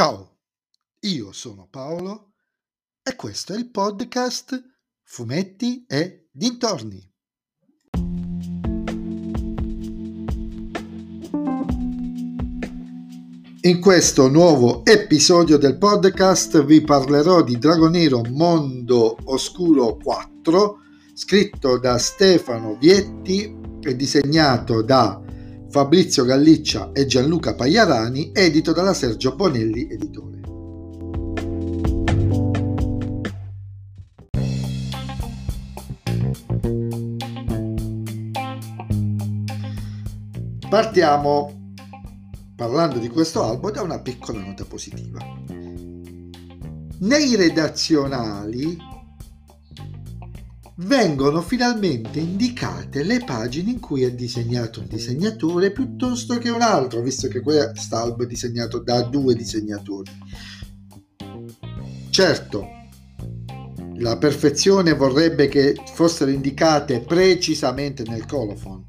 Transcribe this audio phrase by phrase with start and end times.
[0.00, 0.38] Ciao,
[1.00, 2.32] io sono Paolo
[3.02, 4.58] e questo è il podcast
[5.02, 7.06] Fumetti e Dintorni.
[13.60, 20.78] In questo nuovo episodio del podcast vi parlerò di Dragonero Mondo Oscuro 4,
[21.12, 25.28] scritto da Stefano Vietti e disegnato da
[25.70, 30.40] Fabrizio Galliccia e Gianluca Pagliarani, edito dalla Sergio Bonelli Editore.
[40.68, 41.74] Partiamo
[42.56, 45.20] parlando di questo albo da una piccola nota positiva.
[46.98, 48.76] Nei redazionali
[50.82, 57.02] vengono finalmente indicate le pagine in cui è disegnato un disegnatore piuttosto che un altro,
[57.02, 60.10] visto che quest'albo è disegnato da due disegnatori.
[62.08, 62.66] Certo,
[63.96, 68.86] la perfezione vorrebbe che fossero indicate precisamente nel colophon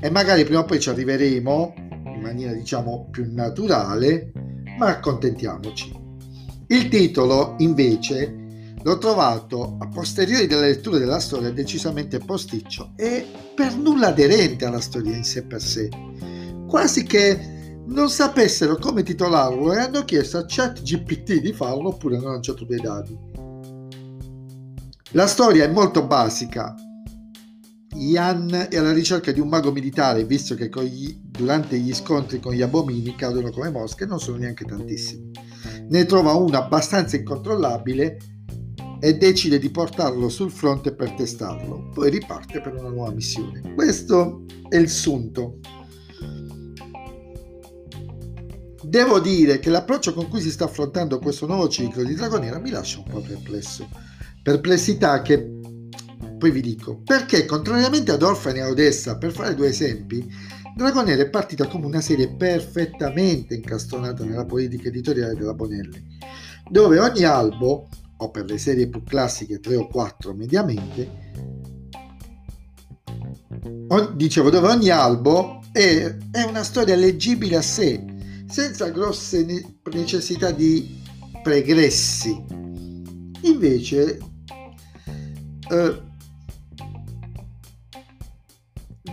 [0.00, 4.30] e magari prima o poi ci arriveremo in maniera diciamo più naturale,
[4.78, 6.06] ma accontentiamoci.
[6.68, 8.46] Il titolo invece
[8.88, 13.22] L'ho trovato a posteriori della lettura della storia decisamente posticcio e
[13.54, 15.90] per nulla aderente alla storia in sé per sé,
[16.66, 22.30] quasi che non sapessero come titolarlo e hanno chiesto a ChatGPT di farlo oppure hanno
[22.30, 23.14] lanciato dei dati.
[25.10, 26.74] La storia è molto basica.
[27.94, 32.54] Ian è alla ricerca di un mago militare, visto che gli, durante gli scontri con
[32.54, 35.30] gli abomini cadono come mosche, non sono neanche tantissimi.
[35.90, 38.16] Ne trova uno abbastanza incontrollabile
[39.00, 43.74] e decide di portarlo sul fronte per testarlo, poi riparte per una nuova missione.
[43.74, 45.58] Questo è il sunto.
[48.82, 52.70] Devo dire che l'approccio con cui si sta affrontando questo nuovo ciclo di Dragonera mi
[52.70, 53.88] lascia un po' perplesso.
[54.42, 55.56] Perplessità che
[56.38, 60.26] poi vi dico, perché contrariamente ad Orphan e Odessa, per fare due esempi,
[60.74, 66.16] Dragonera è partita come una serie perfettamente incastonata nella politica editoriale della Bonelli,
[66.70, 67.88] dove ogni albo
[68.18, 71.26] o per le serie più classiche 3 o 4 mediamente,
[74.14, 78.04] dicevo dove ogni albo è, è una storia leggibile a sé,
[78.48, 79.46] senza grosse
[79.92, 81.00] necessità di
[81.42, 82.44] pregressi.
[83.42, 84.18] Invece,
[85.70, 86.02] eh,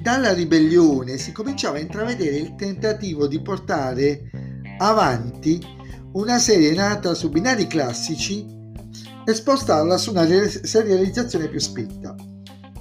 [0.00, 4.30] dalla ribellione si cominciava a intravedere il tentativo di portare
[4.78, 5.60] avanti
[6.12, 8.60] una serie nata su binari classici
[9.24, 12.14] e spostarla su una serializzazione più spinta.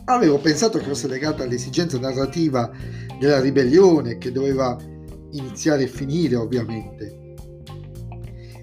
[0.06, 2.70] Avevo pensato che fosse legata all'esigenza narrativa
[3.20, 4.78] della ribellione che doveva
[5.32, 7.36] iniziare e finire ovviamente.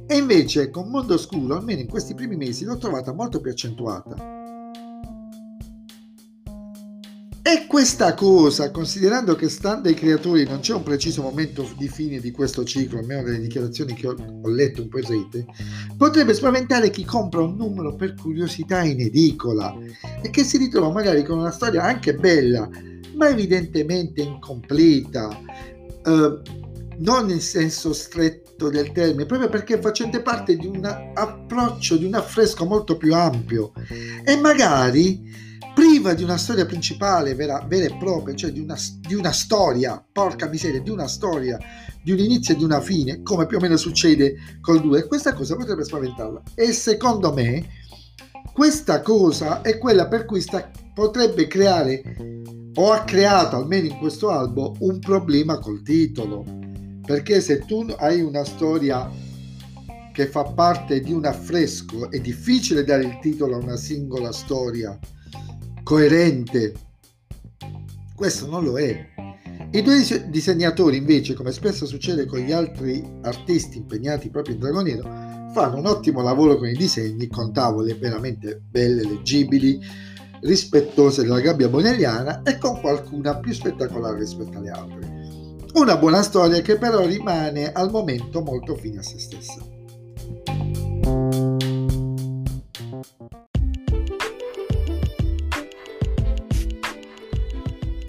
[0.07, 4.38] E invece con Mondo Oscuro, almeno in questi primi mesi, l'ho trovata molto più accentuata
[7.49, 12.21] E questa cosa, considerando che stando ai creatori non c'è un preciso momento di fine
[12.21, 15.47] di questo ciclo, almeno dalle dichiarazioni che ho, ho letto un po' in rete,
[15.97, 19.75] potrebbe spaventare chi compra un numero per curiosità in edicola
[20.21, 22.69] e che si ritrova magari con una storia anche bella,
[23.15, 25.31] ma evidentemente incompleta,
[26.05, 26.41] eh,
[26.99, 32.13] non nel senso stretto del termine, proprio perché facente parte di un approccio, di un
[32.13, 33.73] affresco molto più ampio.
[34.23, 35.47] E magari
[35.79, 40.05] priva di una storia principale vera, vera e propria, cioè di una, di una, storia,
[40.13, 41.57] porca miseria, di una storia,
[42.03, 45.35] di un inizio e di una fine, come più o meno succede col 2, questa
[45.35, 46.43] cosa potrebbe spaventarla.
[46.57, 47.65] E secondo me
[48.53, 52.43] questa cosa è quella per cui sta, potrebbe creare,
[52.75, 56.45] o ha creato almeno in questo albo, un problema col titolo.
[57.07, 59.09] Perché se tu hai una storia
[60.13, 64.99] che fa parte di un affresco, è difficile dare il titolo a una singola storia
[65.89, 66.75] coerente.
[68.15, 69.07] Questo non lo è.
[69.71, 75.51] I due disegnatori invece, come spesso succede con gli altri artisti impegnati proprio in Dragonero,
[75.55, 79.81] fanno un ottimo lavoro con i disegni, con tavole veramente belle, leggibili,
[80.43, 85.11] rispettose della gabbia bonelliana e con qualcuna più spettacolare rispetto alle altre.
[85.73, 89.78] Una buona storia che però rimane al momento molto fine a se stessa.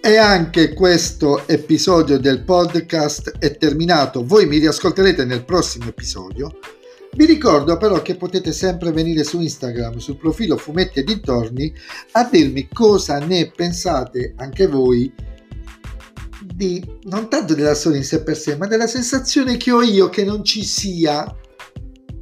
[0.10, 4.26] E anche questo episodio del podcast è terminato.
[4.26, 6.58] Voi mi riascolterete nel prossimo episodio.
[7.14, 11.72] Vi ricordo però che potete sempre venire su Instagram, sul profilo Fumetti e Dintorni,
[12.14, 15.14] a dirmi cosa ne pensate anche voi
[16.56, 20.10] di, non tanto della storia in sé per sé, ma della sensazione che ho io
[20.10, 21.24] che non ci sia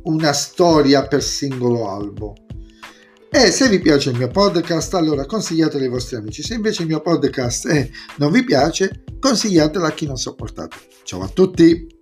[0.04, 2.36] una storia per singolo albo.
[3.30, 6.42] E se vi piace il mio podcast, allora consigliatelo ai vostri amici.
[6.42, 10.78] Se invece il mio podcast eh, non vi piace, consigliatelo a chi non sopportate.
[11.04, 11.97] Ciao a tutti!